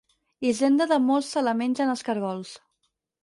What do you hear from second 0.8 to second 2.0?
de molts se la mengen